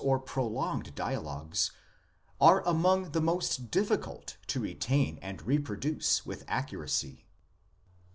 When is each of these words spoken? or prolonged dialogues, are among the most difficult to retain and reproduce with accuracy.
or 0.03 0.17
prolonged 0.17 0.95
dialogues, 0.95 1.69
are 2.39 2.67
among 2.67 3.11
the 3.11 3.21
most 3.21 3.69
difficult 3.69 4.35
to 4.47 4.59
retain 4.59 5.19
and 5.21 5.43
reproduce 5.43 6.25
with 6.25 6.43
accuracy. 6.47 7.27